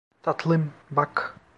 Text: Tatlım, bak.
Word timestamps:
Tatlım, 0.23 0.73
bak. 0.91 1.35